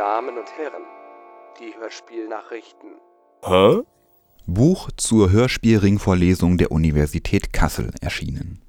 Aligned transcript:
Damen 0.00 0.38
und 0.38 0.50
Herren, 0.56 0.84
die 1.60 1.74
Hörspielnachrichten. 1.78 2.90
Hä? 3.44 3.82
Buch 4.46 4.88
zur 4.96 5.30
Hörspielringvorlesung 5.30 6.56
der 6.56 6.72
Universität 6.72 7.52
Kassel 7.52 7.90
erschienen. 8.00 8.62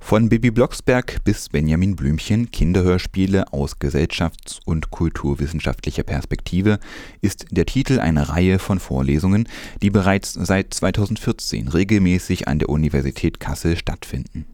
Von 0.00 0.30
Bibi 0.30 0.50
Blocksberg 0.50 1.22
bis 1.24 1.50
Benjamin 1.50 1.94
Blümchen 1.94 2.50
Kinderhörspiele 2.50 3.52
aus 3.52 3.78
gesellschafts- 3.78 4.60
und 4.64 4.90
kulturwissenschaftlicher 4.90 6.04
Perspektive 6.04 6.78
ist 7.20 7.44
der 7.50 7.66
Titel 7.66 8.00
einer 8.00 8.30
Reihe 8.30 8.58
von 8.58 8.78
Vorlesungen, 8.78 9.46
die 9.82 9.90
bereits 9.90 10.32
seit 10.32 10.72
2014 10.72 11.68
regelmäßig 11.68 12.48
an 12.48 12.58
der 12.58 12.70
Universität 12.70 13.40
Kassel 13.40 13.76
stattfinden. 13.76 14.46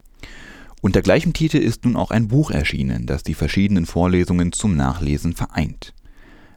Unter 0.85 1.01
gleichem 1.01 1.33
Titel 1.33 1.57
ist 1.57 1.83
nun 1.83 1.95
auch 1.95 2.11
ein 2.11 2.27
Buch 2.27 2.51
erschienen, 2.51 3.07
das 3.07 3.23
die 3.23 3.33
verschiedenen 3.33 3.87
Vorlesungen 3.87 4.51
zum 4.51 4.75
Nachlesen 4.75 5.33
vereint. 5.33 5.95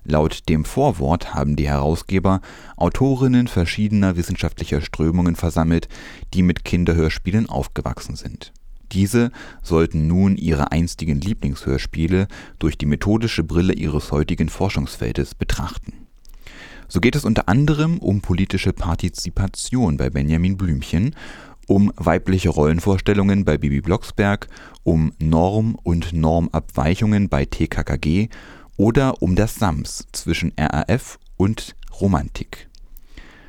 Laut 0.05 0.51
dem 0.51 0.67
Vorwort 0.67 1.33
haben 1.33 1.57
die 1.57 1.67
Herausgeber 1.67 2.43
Autorinnen 2.77 3.49
verschiedener 3.49 4.19
wissenschaftlicher 4.19 4.83
Strömungen 4.83 5.35
versammelt, 5.35 5.89
die 6.35 6.43
mit 6.43 6.67
Kinderhörspielen 6.67 7.49
aufgewachsen 7.49 8.17
sind 8.17 8.53
diese 8.93 9.31
sollten 9.63 10.07
nun 10.07 10.37
ihre 10.37 10.73
einstigen 10.73 11.21
Lieblingshörspiele 11.21 12.29
durch 12.59 12.79
die 12.79 12.87
methodische 12.87 13.45
Brille 13.45 13.73
ihres 13.73 14.13
heutigen 14.13 14.49
Forschungsfeldes 14.49 15.35
betrachten. 15.35 15.93
So 16.89 17.01
geht 17.01 17.17
es 17.17 17.25
unter 17.25 17.49
anderem 17.49 17.99
um 17.99 18.23
politische 18.23 18.73
Partizipation 18.73 19.98
bei 19.98 20.09
Benjamin 20.09 20.57
Blümchen, 20.57 21.15
um 21.69 21.92
weibliche 21.97 22.48
Rollenvorstellungen 22.48 23.44
bei 23.44 23.56
Bibi 23.56 23.80
Blocksberg, 23.80 24.48
um 24.83 25.12
Norm 25.20 25.77
und 25.84 26.12
Normabweichungen 26.12 27.28
bei 27.28 27.44
TKKG 27.44 28.28
oder 28.77 29.22
um 29.22 29.36
das 29.36 29.55
Sams 29.55 30.08
zwischen 30.11 30.52
RAF 30.58 31.20
und 31.36 31.77
Romantik 32.00 32.69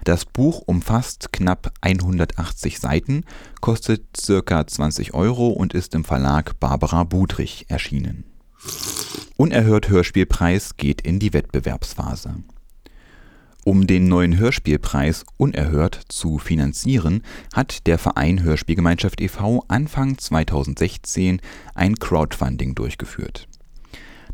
das 0.09 0.25
Buch 0.25 0.63
umfasst 0.65 1.31
knapp 1.31 1.71
180 1.81 2.79
Seiten, 2.79 3.25
kostet 3.61 4.05
ca. 4.43 4.65
20 4.65 5.13
Euro 5.13 5.49
und 5.49 5.75
ist 5.75 5.93
im 5.93 6.03
Verlag 6.03 6.59
Barbara 6.59 7.03
Budrich 7.03 7.65
erschienen. 7.69 8.23
Unerhört 9.37 9.87
Hörspielpreis 9.87 10.77
geht 10.77 11.01
in 11.01 11.19
die 11.19 11.31
Wettbewerbsphase. 11.33 12.37
Um 13.69 13.85
den 13.85 14.07
neuen 14.07 14.35
Hörspielpreis 14.39 15.25
Unerhört 15.37 16.01
zu 16.07 16.39
finanzieren, 16.39 17.21
hat 17.53 17.85
der 17.85 17.99
Verein 17.99 18.41
Hörspielgemeinschaft 18.41 19.21
e.V. 19.21 19.63
Anfang 19.67 20.17
2016 20.17 21.39
ein 21.75 21.93
Crowdfunding 21.97 22.73
durchgeführt. 22.73 23.47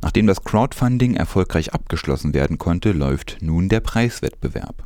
Nachdem 0.01 0.25
das 0.25 0.45
Crowdfunding 0.45 1.15
erfolgreich 1.15 1.73
abgeschlossen 1.73 2.33
werden 2.33 2.59
konnte, 2.59 2.93
läuft 2.93 3.39
nun 3.41 3.67
der 3.67 3.81
Preiswettbewerb. 3.81 4.85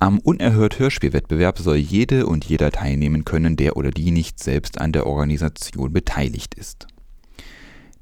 Am 0.00 0.18
Unerhört 0.18 0.80
Hörspielwettbewerb 0.80 1.60
soll 1.60 1.76
jede 1.76 2.26
und 2.26 2.44
jeder 2.44 2.72
teilnehmen 2.72 3.24
können, 3.24 3.54
der 3.54 3.76
oder 3.76 3.92
die 3.92 4.10
nicht 4.10 4.42
selbst 4.42 4.80
an 4.80 4.90
der 4.90 5.06
Organisation 5.06 5.92
beteiligt 5.92 6.56
ist. 6.56 6.88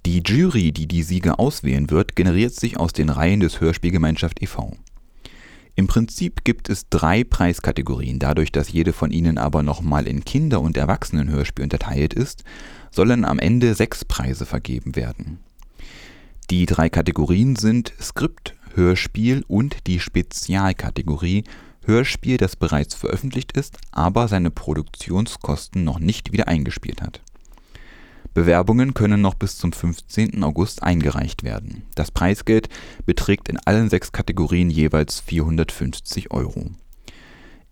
Die 0.07 0.23
Jury, 0.25 0.73
die 0.73 0.87
die 0.87 1.03
Sieger 1.03 1.39
auswählen 1.39 1.91
wird, 1.91 2.17
generiert 2.17 2.55
sich 2.55 2.81
aus 2.81 2.95
den 2.95 3.11
Reihen 3.11 3.41
des 3.41 3.61
Hörspielgemeinschaft 3.61 4.41
e.V. 4.41 4.79
Im 5.81 5.87
Prinzip 5.87 6.45
gibt 6.45 6.69
es 6.69 6.91
drei 6.91 7.25
Preiskategorien. 7.25 8.19
Dadurch, 8.19 8.53
dass 8.53 8.71
jede 8.71 8.93
von 8.93 9.11
ihnen 9.13 9.39
aber 9.39 9.63
nochmal 9.63 10.07
in 10.07 10.27
Kinder- 10.27 10.61
und 10.61 10.77
Erwachsenenhörspiel 10.77 11.63
unterteilt 11.63 12.13
ist, 12.13 12.45
sollen 12.91 13.25
am 13.25 13.39
Ende 13.39 13.75
sechs 13.75 14.05
Preise 14.05 14.45
vergeben 14.45 14.95
werden. 14.95 15.39
Die 16.51 16.67
drei 16.67 16.91
Kategorien 16.91 17.57
sind 17.57 17.95
Skript, 17.99 18.55
Hörspiel 18.75 19.43
und 19.49 19.87
die 19.87 20.01
Spezialkategorie 20.01 21.45
Hörspiel, 21.87 22.37
das 22.37 22.57
bereits 22.57 22.95
veröffentlicht 22.95 23.53
ist, 23.53 23.79
aber 23.91 24.29
seine 24.29 24.51
Produktionskosten 24.51 25.83
noch 25.83 25.99
nicht 25.99 26.31
wieder 26.31 26.47
eingespielt 26.47 27.01
hat. 27.01 27.23
Bewerbungen 28.35 28.95
können 28.95 29.21
noch 29.21 29.35
bis 29.35 29.59
zum 29.59 29.73
15. 29.73 30.43
August 30.45 30.83
eingereicht 30.83 31.43
werden. 31.43 31.83
Das 31.95 32.11
Preisgeld 32.11 32.69
beträgt 33.07 33.49
in 33.49 33.59
allen 33.65 33.91
sechs 33.91 34.13
Kategorien 34.13 34.71
jeweils 34.71 35.21
450 35.21 36.31
Euro. 36.31 36.71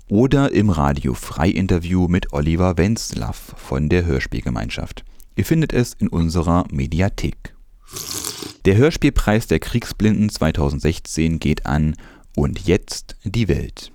oder 0.10 0.52
im 0.52 0.70
Radio 0.70 1.16
Frei-Interview 1.16 2.08
mit 2.08 2.34
Oliver 2.34 2.78
Wenzlaff 2.78 3.56
von 3.58 3.90
der 3.90 4.06
Hörspielgemeinschaft. 4.06 5.04
Ihr 5.36 5.46
findet 5.46 5.74
es 5.74 5.94
in 5.94 6.08
unserer 6.08 6.66
Mediathek. 6.72 7.56
Der 8.66 8.78
Hörspielpreis 8.78 9.48
der 9.48 9.60
Kriegsblinden 9.60 10.30
2016 10.30 11.40
geht 11.40 11.66
an 11.66 11.96
Und 12.36 12.68
jetzt 12.68 13.16
die 13.24 13.48
Welt. 13.48 13.92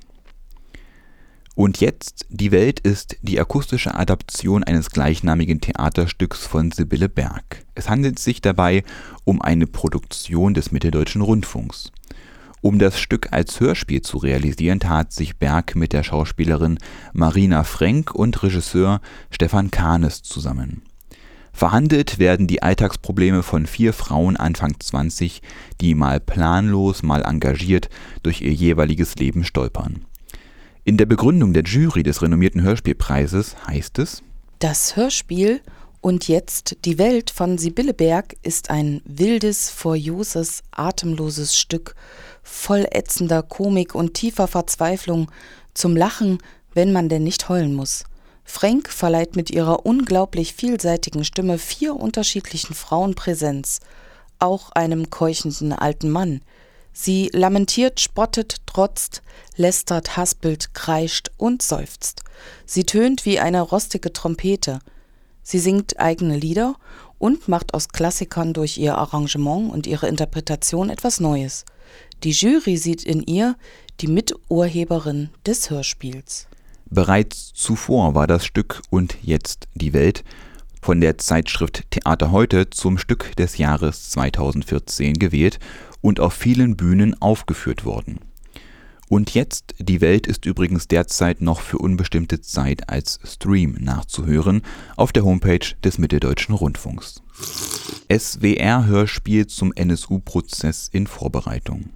Und 1.55 1.81
jetzt 1.81 2.27
Die 2.29 2.53
Welt 2.53 2.81
ist 2.81 3.17
die 3.23 3.41
akustische 3.41 3.95
Adaption 3.95 4.63
eines 4.63 4.91
gleichnamigen 4.91 5.61
Theaterstücks 5.61 6.47
von 6.47 6.71
Sibylle 6.71 7.09
Berg. 7.09 7.65
Es 7.75 7.89
handelt 7.89 8.19
sich 8.19 8.43
dabei 8.43 8.83
um 9.25 9.41
eine 9.41 9.67
Produktion 9.67 10.53
des 10.53 10.71
Mitteldeutschen 10.71 11.23
Rundfunks. 11.23 11.93
Um 12.61 12.79
das 12.79 12.99
Stück 12.99 13.33
als 13.33 13.61
Hörspiel 13.61 14.03
zu 14.03 14.19
realisieren, 14.19 14.81
tat 14.81 15.13
sich 15.13 15.39
Berg 15.39 15.77
mit 15.77 15.93
der 15.93 16.03
Schauspielerin 16.03 16.79
Marina 17.13 17.65
Frenk 17.65 18.15
und 18.15 18.43
Regisseur 18.43 19.01
Stefan 19.31 19.71
Kahnes 19.71 20.23
zusammen. 20.23 20.83
Verhandelt 21.57 22.19
werden 22.19 22.47
die 22.47 22.63
Alltagsprobleme 22.63 23.43
von 23.43 23.65
vier 23.65 23.95
Frauen 23.95 24.37
Anfang 24.37 24.79
20, 24.79 25.41
die 25.81 25.95
mal 25.95 26.21
planlos, 26.21 27.03
mal 27.03 27.23
engagiert 27.23 27.89
durch 28.23 28.43
ihr 28.43 28.53
jeweiliges 28.53 29.17
Leben 29.17 29.43
stolpern. 29.43 30.05
In 30.85 30.99
der 30.99 31.07
Begründung 31.07 31.55
der 31.55 31.63
Jury 31.63 32.03
des 32.03 32.21
renommierten 32.21 32.61
Hörspielpreises 32.61 33.57
heißt 33.67 33.99
es: 34.01 34.23
Das 34.59 34.97
Hörspiel 34.97 35.63
und 36.03 36.29
jetzt 36.29 36.77
die 36.85 36.99
Welt 36.99 37.31
von 37.31 37.57
Sibylle 37.57 37.95
Berg 37.95 38.37
ist 38.43 38.69
ein 38.69 39.01
wildes, 39.07 39.71
furioses, 39.71 40.63
atemloses 40.73 41.57
Stück, 41.57 41.95
voll 42.43 42.87
ätzender 42.91 43.43
Komik 43.43 43.95
und 43.95 44.13
tiefer 44.13 44.47
Verzweiflung, 44.47 45.31
zum 45.73 45.97
Lachen, 45.97 46.37
wenn 46.75 46.93
man 46.93 47.09
denn 47.09 47.25
nicht 47.25 47.49
heulen 47.49 47.73
muss. 47.73 48.05
Frank 48.47 48.89
verleiht 48.89 49.37
mit 49.37 49.51
ihrer 49.51 49.85
unglaublich 49.85 50.55
vielseitigen 50.55 51.25
Stimme 51.25 51.59
vier 51.59 51.95
unterschiedlichen 51.95 52.75
Frauen 52.75 53.15
Präsenz, 53.15 53.81
auch 54.39 54.71
einem 54.71 55.11
keuchenden 55.11 55.73
alten 55.73 56.11
Mann, 56.11 56.41
Sie 56.99 57.29
lamentiert, 57.35 58.01
spottet, 58.01 58.63
trotzt, 58.65 59.21
lästert, 59.55 60.17
haspelt, 60.17 60.73
kreischt 60.73 61.31
und 61.37 61.61
seufzt. 61.61 62.23
Sie 62.65 62.85
tönt 62.85 63.27
wie 63.27 63.39
eine 63.39 63.61
rostige 63.61 64.15
Trompete. 64.15 64.79
Sie 65.43 65.59
singt 65.59 66.01
eigene 66.01 66.39
Lieder 66.39 66.77
und 67.19 67.49
macht 67.49 67.75
aus 67.75 67.91
Klassikern 67.91 68.55
durch 68.55 68.79
ihr 68.79 68.97
Arrangement 68.97 69.71
und 69.71 69.87
ihre 69.87 70.09
Interpretation 70.09 70.89
etwas 70.89 71.21
Neues. 71.21 71.67
Die 72.25 72.31
Jury 72.31 72.79
sieht 72.79 73.05
in 73.05 73.23
ihr 73.23 73.57
die 74.01 74.09
Miturheberin 74.09 75.29
des 75.45 75.69
Hörspiels. 75.69 76.49
Bereits 76.89 77.53
zuvor 77.53 78.15
war 78.15 78.27
das 78.27 78.47
Stück 78.47 78.83
Und 78.91 79.17
jetzt 79.23 79.67
die 79.75 79.93
Welt 79.93 80.25
von 80.81 81.01
der 81.01 81.19
Zeitschrift 81.19 81.91
Theater 81.91 82.31
heute 82.31 82.71
zum 82.71 82.97
Stück 82.97 83.35
des 83.37 83.59
Jahres 83.59 84.11
2014 84.11 85.15
gewählt 85.15 85.59
und 86.01 86.21
auf 86.21 86.33
vielen 86.33 86.77
Bühnen 86.77 87.21
aufgeführt 87.21 87.85
worden. 87.85 88.21
Und 89.09 89.35
jetzt, 89.35 89.75
die 89.79 90.01
Welt 90.01 90.27
ist 90.27 90.47
übrigens 90.47 90.89
derzeit 90.89 91.41
noch 91.41 91.61
für 91.61 91.79
unbestimmte 91.79 92.41
Zeit 92.41 92.89
als 92.89 93.21
Stream 93.25 93.77
nachzuhören 93.81 94.63
auf 94.97 95.13
der 95.13 95.25
Homepage 95.25 95.75
des 95.85 95.99
Mitteldeutschen 95.99 96.55
Rundfunks. 96.55 97.23
SWR-Hörspiel 98.11 99.47
zum 99.47 99.73
NSU-Prozess 99.73 100.89
in 100.93 101.07
Vorbereitung. 101.07 101.91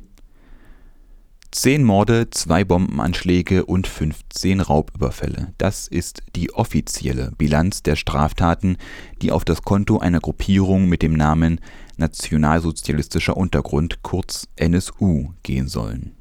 Zehn 1.52 1.82
Morde, 1.82 2.30
zwei 2.30 2.62
Bombenanschläge 2.62 3.64
und 3.64 3.88
15 3.88 4.60
Raubüberfälle. 4.60 5.52
Das 5.58 5.88
ist 5.88 6.22
die 6.36 6.52
offizielle 6.52 7.32
Bilanz 7.36 7.82
der 7.82 7.96
Straftaten, 7.96 8.76
die 9.20 9.32
auf 9.32 9.44
das 9.44 9.62
Konto 9.62 9.98
einer 9.98 10.20
Gruppierung 10.20 10.88
mit 10.88 11.02
dem 11.02 11.14
Namen 11.14 11.60
Nationalsozialistischer 11.96 13.36
Untergrund 13.36 14.04
kurz 14.04 14.46
NSU 14.54 15.30
gehen 15.42 15.66
sollen. 15.66 16.12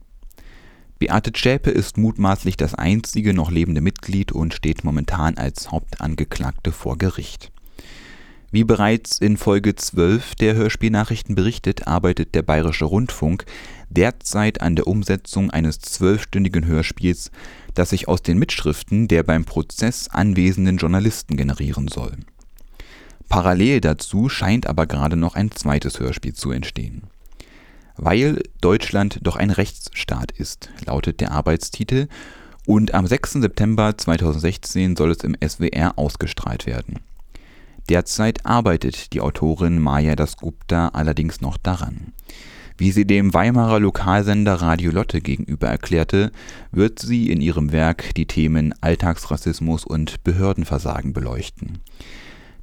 Beate 0.97 1.31
Zschäpe 1.31 1.69
ist 1.69 1.99
mutmaßlich 1.99 2.57
das 2.57 2.73
einzige 2.73 3.35
noch 3.35 3.51
lebende 3.51 3.81
Mitglied 3.81 4.31
und 4.31 4.55
steht 4.55 4.83
momentan 4.83 5.37
als 5.37 5.71
Hauptangeklagte 5.71 6.71
vor 6.71 6.97
Gericht. 6.97 7.51
Wie 8.51 8.63
bereits 8.63 9.19
in 9.19 9.37
Folge 9.37 9.75
12 9.75 10.33
der 10.33 10.55
Hörspielnachrichten 10.55 11.35
berichtet, 11.35 11.87
arbeitet 11.87 12.33
der 12.33 12.41
Bayerische 12.41 12.85
Rundfunk 12.85 13.45
derzeit 13.91 14.61
an 14.61 14.75
der 14.75 14.87
Umsetzung 14.87 15.51
eines 15.51 15.79
zwölfstündigen 15.79 16.65
Hörspiels, 16.65 17.29
das 17.75 17.91
sich 17.91 18.07
aus 18.07 18.23
den 18.23 18.39
Mitschriften 18.39 19.07
der 19.07 19.21
beim 19.21 19.45
Prozess 19.45 20.07
anwesenden 20.07 20.77
Journalisten 20.77 21.37
generieren 21.37 21.87
soll. 21.87 22.13
Parallel 23.27 23.81
dazu 23.81 24.29
scheint 24.29 24.65
aber 24.65 24.87
gerade 24.87 25.15
noch 25.15 25.35
ein 25.35 25.51
zweites 25.51 25.99
Hörspiel 25.99 26.33
zu 26.33 26.49
entstehen. 26.49 27.03
Weil 27.97 28.41
Deutschland 28.61 29.19
doch 29.21 29.35
ein 29.35 29.51
Rechtsstaat 29.51 30.31
ist, 30.31 30.71
lautet 30.85 31.21
der 31.21 31.31
Arbeitstitel, 31.31 32.07
und 32.65 32.93
am 32.93 33.07
6. 33.07 33.33
September 33.33 33.97
2016 33.97 34.95
soll 34.95 35.11
es 35.11 35.23
im 35.23 35.35
SWR 35.43 35.97
ausgestrahlt 35.97 36.65
werden. 36.65 36.99
Derzeit 37.89 38.45
arbeitet 38.45 39.13
die 39.13 39.21
Autorin 39.21 39.79
Maya 39.79 40.15
Dasgupta 40.15 40.89
allerdings 40.89 41.41
noch 41.41 41.57
daran. 41.57 42.13
Wie 42.77 42.91
sie 42.91 43.05
dem 43.05 43.33
Weimarer 43.33 43.79
Lokalsender 43.79 44.53
Radio 44.55 44.91
Lotte 44.91 45.19
gegenüber 45.19 45.67
erklärte, 45.67 46.31
wird 46.71 46.99
sie 46.99 47.29
in 47.29 47.41
ihrem 47.41 47.71
Werk 47.71 48.13
die 48.15 48.27
Themen 48.27 48.73
Alltagsrassismus 48.79 49.83
und 49.83 50.23
Behördenversagen 50.23 51.11
beleuchten. 51.11 51.79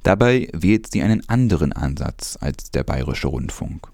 Dabei 0.01 0.47
wählt 0.53 0.89
sie 0.89 1.01
einen 1.01 1.27
anderen 1.27 1.73
Ansatz 1.73 2.37
als 2.39 2.71
der 2.71 2.83
Bayerische 2.83 3.27
Rundfunk. 3.27 3.89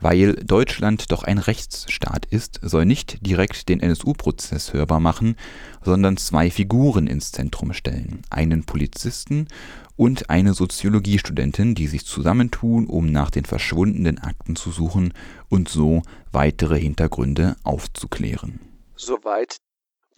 Weil 0.00 0.34
Deutschland 0.34 1.10
doch 1.10 1.24
ein 1.24 1.38
Rechtsstaat 1.38 2.26
ist, 2.26 2.60
soll 2.62 2.84
nicht 2.84 3.26
direkt 3.26 3.68
den 3.68 3.80
NSU-Prozess 3.80 4.72
hörbar 4.72 5.00
machen, 5.00 5.36
sondern 5.82 6.16
zwei 6.16 6.50
Figuren 6.50 7.06
ins 7.06 7.32
Zentrum 7.32 7.72
stellen. 7.72 8.22
Einen 8.30 8.64
Polizisten 8.64 9.48
und 9.96 10.30
eine 10.30 10.54
Soziologiestudentin, 10.54 11.74
die 11.74 11.88
sich 11.88 12.06
zusammentun, 12.06 12.86
um 12.86 13.10
nach 13.10 13.30
den 13.30 13.44
verschwundenen 13.44 14.18
Akten 14.18 14.54
zu 14.54 14.70
suchen 14.70 15.12
und 15.48 15.68
so 15.68 16.02
weitere 16.30 16.78
Hintergründe 16.78 17.56
aufzuklären. 17.64 18.60
Soweit 18.94 19.58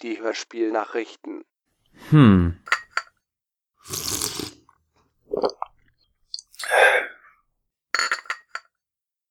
die 0.03 0.21
Hörspielnachrichten. 0.21 1.43
Hm. 2.11 2.57